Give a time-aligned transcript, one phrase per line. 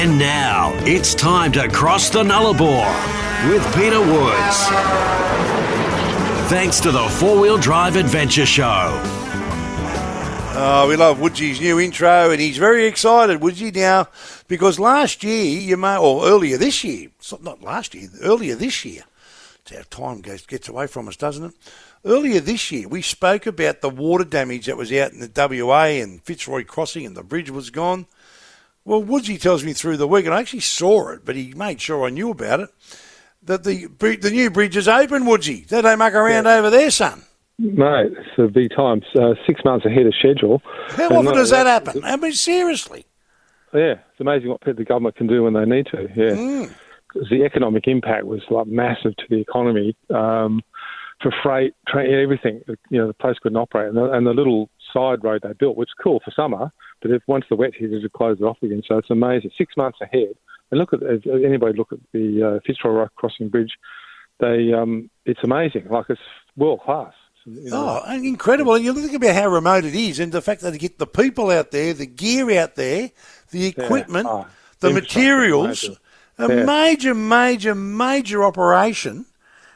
[0.00, 2.86] And now it's time to cross the Nullarbor
[3.50, 4.66] with Peter Woods.
[6.48, 8.92] Thanks to the Four Wheel Drive Adventure Show.
[10.54, 14.06] Oh, we love Woodsy's new intro, and he's very excited, Woodsy, now,
[14.46, 17.08] because last year, you may, or earlier this year,
[17.42, 19.02] not- last year, earlier this year,
[19.68, 21.54] how time goes, gets away from us, doesn't it?
[22.04, 26.00] Earlier this year, we spoke about the water damage that was out in the WA
[26.00, 28.06] and Fitzroy Crossing, and the bridge was gone.
[28.88, 31.78] Well, Woodsy tells me through the week, and I actually saw it, but he made
[31.78, 32.70] sure I knew about it,
[33.42, 35.66] that the the new bridge is open, Woodsy.
[35.68, 37.22] Don't muck around over there, son?
[37.58, 39.02] Mate, it's a big time.
[39.14, 40.62] Uh, six months ahead of schedule.
[40.92, 42.02] How often does that happen?
[42.02, 43.04] I mean, seriously.
[43.74, 46.08] Yeah, it's amazing what the government can do when they need to.
[46.16, 46.70] Yeah, Mm.
[47.28, 50.62] the economic impact was like massive to the economy um,
[51.20, 52.62] for freight, train, everything.
[52.88, 55.76] You know, the place couldn't operate, and the, and the little side road they built,
[55.76, 56.70] which is cool for summer,
[57.02, 58.82] but if once the wet hit, it closed it off again.
[58.86, 59.50] So it's amazing.
[59.56, 60.34] Six months ahead.
[60.70, 63.72] And look at if anybody look at the uh, Fitzroy Rock Crossing Bridge.
[64.40, 65.88] They, um, it's amazing.
[65.88, 66.20] Like it's
[66.56, 67.12] world class.
[67.44, 68.74] You know, Oh, incredible.
[68.74, 71.06] And you think about how remote it is and the fact that they get the
[71.06, 73.10] people out there, the gear out there,
[73.50, 74.46] the equipment, Oh,
[74.80, 75.82] the materials.
[75.82, 75.98] major.
[76.40, 76.64] A Yeah.
[76.64, 79.26] major, major, major operation.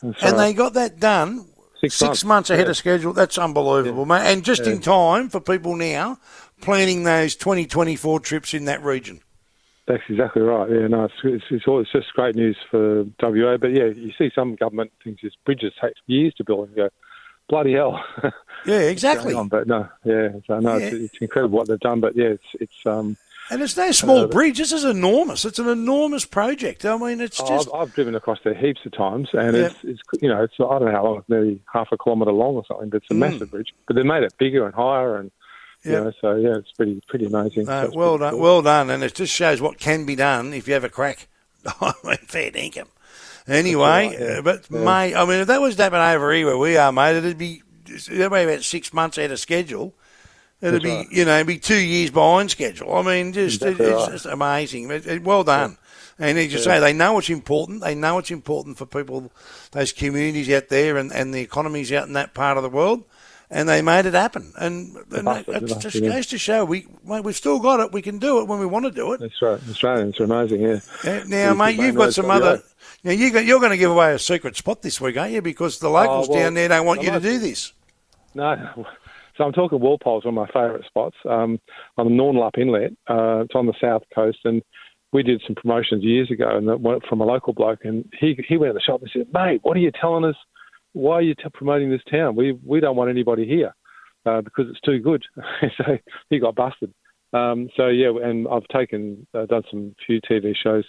[0.00, 1.46] And they got that done
[1.80, 2.24] Six six, months.
[2.24, 2.70] months, ahead Yeah.
[2.70, 3.12] of schedule.
[3.12, 4.22] That's unbelievable, mate.
[4.32, 6.18] And just in time for people now
[6.62, 9.20] planning those 2024 trips in that region.
[9.86, 10.68] That's exactly right.
[10.70, 13.56] Yeah, no, it's, it's, it's, all, it's just great news for WA.
[13.56, 16.88] But yeah, you see some government things, as bridges take years to build, and go,
[17.48, 18.02] bloody hell.
[18.64, 19.32] Yeah, exactly.
[19.32, 20.86] On, but no, yeah, so no, Yeah.
[20.86, 22.00] It's, it's incredible what they've done.
[22.00, 23.16] But yeah, it's it's um.
[23.50, 24.58] And it's no small Uh, bridge.
[24.58, 25.44] This is enormous.
[25.44, 26.84] It's an enormous project.
[26.84, 27.68] I mean, it's just.
[27.72, 29.66] I've, I've driven across there heaps of times, and Yeah.
[29.66, 32.32] it's it's you know it's I don't know how long, it's nearly half a kilometre
[32.32, 33.18] long or something, but it's a Mm.
[33.18, 33.72] massive bridge.
[33.86, 35.30] But they made it bigger and higher, and
[35.84, 36.00] you Yeah.
[36.04, 37.66] know, so yeah, it's pretty pretty amazing.
[37.66, 38.40] No, So well done, cool.
[38.40, 41.28] well done, and it just shows what can be done if you have a crack.
[41.80, 42.86] I mean, fair dinkum.
[43.46, 44.26] Anyway, right, yeah.
[44.38, 44.80] uh, but Yeah.
[44.84, 47.62] mate, I mean, if that was happening over here where we are, mate, it'd be
[47.88, 49.94] it'd be about six months out of schedule.
[50.62, 51.06] It'd That's be, right.
[51.10, 52.94] you know, it'd be two years behind schedule.
[52.94, 54.10] I mean, just it's right.
[54.10, 54.90] just amazing.
[54.90, 55.76] It- it- uh, well done.
[56.18, 57.82] And as you say, they know it's important.
[57.82, 59.30] They know it's important for people,
[59.72, 63.04] those communities out there, and, and the economies out in that part of the world.
[63.50, 64.52] And they made it happen.
[64.56, 66.10] And, and it just have, yeah.
[66.14, 67.92] goes to show we mate, we've still got it.
[67.92, 69.20] We can do it when we want to do it.
[69.20, 70.62] That's right, Australians are amazing.
[70.62, 70.80] Yeah.
[71.04, 72.62] Yeah, now, mate, you've got some other.
[73.04, 75.42] Now you got, you're going to give away a secret spot this week, aren't you?
[75.42, 77.72] Because the locals Oh, well, down there don't want you to do this.
[78.34, 78.86] No.
[79.36, 81.58] So I'm talking Walpole's one of my favourite spots um,
[81.98, 82.92] on the Nornalup Inlet.
[83.08, 84.62] Uh, it's on the south coast, and
[85.12, 88.38] we did some promotions years ago, and that went from a local bloke, and he
[88.48, 90.36] he went in the shop and said, "Mate, what are you telling us?
[90.92, 92.36] Why are you t- promoting this town?
[92.36, 93.74] We we don't want anybody here
[94.24, 95.24] uh, because it's too good."
[95.76, 95.98] so
[96.30, 96.92] he got busted.
[97.32, 100.84] Um, so yeah, and I've taken uh, done some few TV shows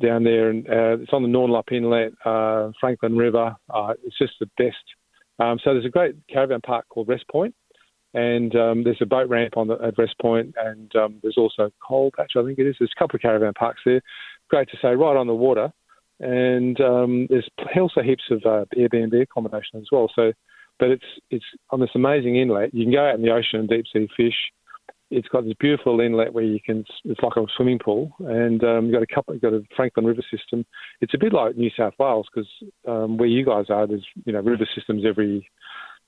[0.00, 3.54] down there, and uh, it's on the Nornalup Inlet, uh, Frankland River.
[3.68, 4.76] Uh, it's just the best.
[5.40, 7.54] Um, so there's a great caravan park called Rest Point,
[8.12, 11.70] and um, there's a boat ramp on the, at Rest Point, and um, there's also
[11.86, 12.76] Coal Patch, I think it is.
[12.78, 14.02] There's a couple of caravan parks there.
[14.48, 15.72] Great to say, right on the water,
[16.20, 20.10] and um, there's also heaps of uh, Airbnb accommodation as well.
[20.14, 20.32] So,
[20.78, 22.74] but it's it's on this amazing inlet.
[22.74, 24.34] You can go out in the ocean and deep sea fish.
[25.10, 26.84] It's got this beautiful inlet where you can.
[27.04, 29.34] It's like a swimming pool, and um, you've got a couple.
[29.34, 30.64] You've got a Frankland River system.
[31.00, 32.48] It's a bit like New South Wales because
[32.86, 35.50] um, where you guys are, there's you know river systems every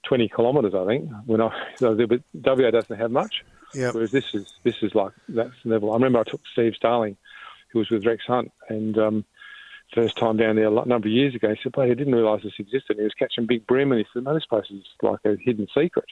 [0.07, 1.11] 20 kilometres, I think.
[1.27, 3.45] When I, so, but WA doesn't have much.
[3.75, 3.91] Yeah.
[3.93, 5.93] Whereas this is this is like that's the level.
[5.93, 7.17] I remember I took Steve Starling,
[7.73, 9.25] who was with Rex Hunt, and um,
[9.95, 11.49] first time down there a number of years ago.
[11.49, 14.07] He said, "But I didn't realise this existed." He was catching big bream, and he
[14.13, 16.05] said, "No, this place is like a hidden secret."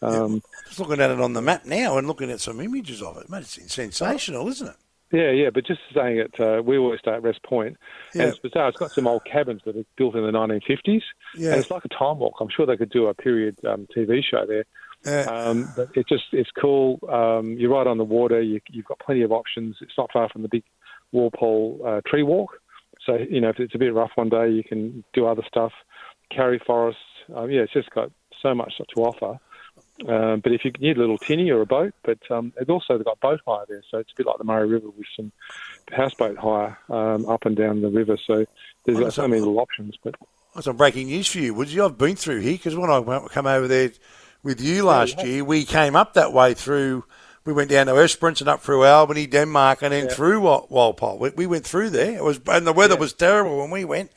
[0.00, 3.16] Um, Just looking at it on the map now and looking at some images of
[3.18, 4.76] it, mate, it's sensational, isn't it?
[5.10, 7.78] Yeah, yeah, but just saying it, uh, we always stay at Rest Point,
[8.14, 8.22] Yeah.
[8.24, 8.68] and it's bizarre.
[8.68, 11.02] It's got some old cabins that are built in the 1950s,
[11.34, 11.52] Yeah.
[11.52, 12.34] and it's like a time walk.
[12.40, 14.64] I'm sure they could do a period um, TV show there.
[15.06, 15.22] Yeah.
[15.30, 16.98] Um, but it's just it's cool.
[17.08, 18.42] Um, you're right on the water.
[18.42, 19.76] You, you've got plenty of options.
[19.80, 20.64] It's not far from the big
[21.12, 22.60] Walpole uh, tree walk.
[23.06, 25.72] So you know if it's a bit rough one day, you can do other stuff.
[26.32, 26.98] Karri Forest.
[27.34, 28.10] Um, yeah, it's just got
[28.42, 29.38] so much to offer.
[30.06, 32.96] Um, but if you need a little tinny or a boat, but um, it's also
[32.96, 35.32] they've got boat hire there, so it's a bit like the Murray River with some
[35.90, 38.16] houseboat hire um, up and down the river.
[38.16, 38.44] So
[38.84, 39.96] there's Oh, got so many little options.
[40.02, 40.14] But
[40.54, 41.80] Got some breaking news for you, Woodsy.
[41.80, 43.90] I've been through here because when I went- come over there
[44.44, 47.04] with you last year, we came up that way through.
[47.44, 50.12] We went down to Esperance and up through Albany, Denmark, and then Yeah.
[50.14, 51.18] through Walpole.
[51.18, 52.16] We, we went through there.
[52.18, 54.12] It was, and the weather was terrible when we went.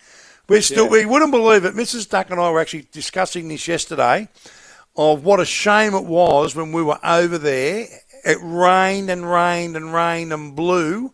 [0.49, 0.85] We're still.
[0.85, 0.91] Yeah.
[0.91, 1.73] We wouldn't believe it.
[1.75, 2.07] Mrs.
[2.09, 4.27] Duck and I were actually discussing this yesterday.
[4.97, 7.85] Of what a shame it was when we were over there.
[8.25, 11.13] It rained and rained and rained and blew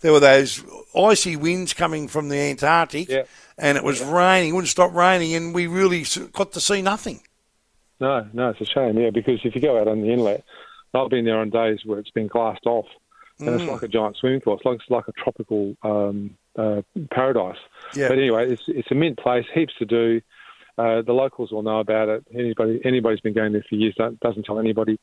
[0.00, 0.62] there were those
[0.94, 3.22] icy winds coming from the Antarctic, Yeah.
[3.58, 7.20] and it was raining, It wouldn't stop raining, and we really got to see nothing.
[7.98, 8.98] No, no, it's a shame.
[8.98, 10.44] Yeah, because if you go out on the inlet,
[10.92, 12.86] I've been there on days where it's been glassed off,
[13.40, 13.60] and Mm.
[13.60, 14.54] it's like a giant swimming pool.
[14.56, 17.58] It's like it's like a tropical um, uh, paradise.
[17.94, 18.08] Yeah.
[18.08, 20.20] But anyway, it's it's a mint place, heaps to do.
[20.78, 22.24] Uh, the locals will know about it.
[22.34, 24.98] Anybody anybody's been going there for years doesn't tell anybody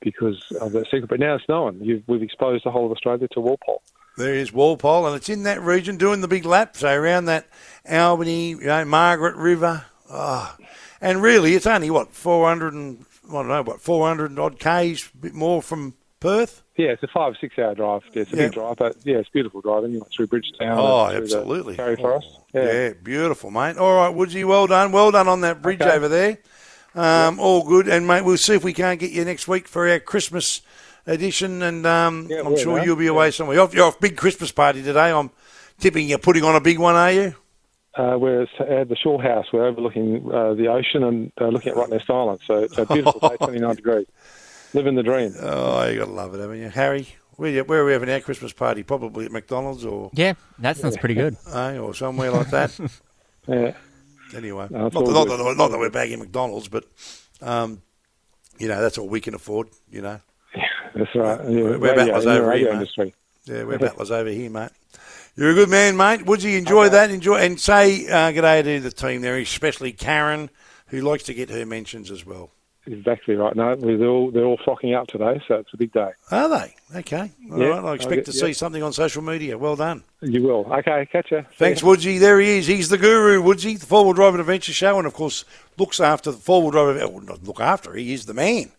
[0.00, 1.08] because of that secret.
[1.08, 1.80] But now it's known.
[1.82, 3.82] You've, we've exposed the whole of Australia to Walpole.
[4.16, 7.46] There is Walpole, and it's in that region doing the big lap, so around that
[7.88, 9.84] Albany, you know, Margaret River.
[10.10, 10.56] Oh.
[11.00, 15.16] And really, it's only, what, 400 and, I don't know, what, 400 odd Ks, a
[15.16, 16.64] bit more from Perth?
[16.78, 18.02] Yeah, it's a five six hour drive.
[18.14, 18.42] Yeah, it's a Yeah.
[18.44, 19.92] big drive, but yeah, it's beautiful driving.
[19.92, 20.78] You went through Bridgetown.
[20.78, 21.74] Oh, and through the absolutely.
[21.76, 22.28] Fairy Forest.
[22.54, 22.72] Yeah.
[22.72, 22.92] Yeah.
[23.02, 23.76] beautiful, mate.
[23.76, 24.92] All right, Woodsy, well done.
[24.92, 25.90] Well done on that bridge Okay.
[25.90, 26.38] over there.
[26.94, 27.88] Um, All good.
[27.88, 30.62] And, mate, we'll see if we can't get you next week for our Christmas
[31.06, 31.62] edition.
[31.62, 32.86] And um, I'm sure mate.
[32.86, 33.56] you'll be away somewhere.
[33.56, 35.10] You're off, you're off big Christmas party today.
[35.12, 35.30] I'm
[35.80, 37.34] tipping you're putting on a big one, are you?
[37.96, 39.46] Uh, we're at the shore house.
[39.52, 42.38] We're overlooking uh, the ocean and uh, looking at Rottnest Island.
[42.46, 44.06] So it's a beautiful day, 29 degrees.
[44.74, 45.34] Living the dream.
[45.40, 46.68] Oh, you got to love it, haven't you?
[46.68, 48.82] Harry, where, you, where are we having our Christmas party?
[48.82, 51.36] Probably at McDonald's or, Yeah, that sounds pretty good.
[51.52, 52.78] eh, or somewhere like that.
[53.48, 53.72] Yeah.
[54.36, 56.84] anyway, No, not, that, not, that, not that we're bagging McDonald's, but,
[57.40, 57.80] um,
[58.58, 60.20] you know, that's all we can afford, you know.
[60.94, 61.40] That's right.
[61.48, 62.74] Yeah, We're radio, battlers in the over here, radio mate.
[62.74, 63.14] industry.
[63.46, 64.70] Yeah, we're battlers over here, mate.
[65.34, 66.26] You're a good man, mate.
[66.26, 67.10] Woodsy, enjoy that.
[67.10, 70.50] Enjoy and say uh, good day to the team there, especially Karen,
[70.88, 72.50] who likes to get her mentions as well.
[72.92, 73.54] Exactly right.
[73.54, 76.10] No, they're all they're all flocking out today, so it's a big day.
[76.30, 76.74] Are they?
[77.00, 77.30] Okay.
[77.52, 77.84] All Yeah, right.
[77.84, 78.52] I expect get- to see yeah.
[78.54, 79.58] something on social media.
[79.58, 80.04] Well done.
[80.22, 80.66] You will.
[80.72, 81.44] Okay, catch you.
[81.56, 82.18] Thanks, Woodsy.
[82.18, 82.66] There he is.
[82.66, 85.44] He's the guru, Woodsy, the four wheel drive and adventure show, and of course
[85.76, 86.96] looks after the four wheel drive.
[87.12, 87.94] Well, not look after.
[87.94, 88.72] He is the man.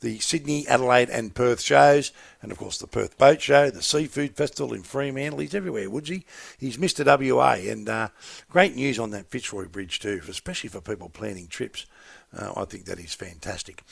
[0.00, 4.36] The Sydney, Adelaide, and Perth shows, and of course the Perth Boat Show, the Seafood
[4.36, 5.38] Festival in Fremantle.
[5.40, 6.24] He's everywhere, Woodsy.
[6.58, 7.02] He's Mr.
[7.04, 8.08] WA, and uh,
[8.50, 11.86] great news on that Fitzroy Bridge too, especially for people planning trips.
[12.36, 13.82] Uh, I think that is fantastic.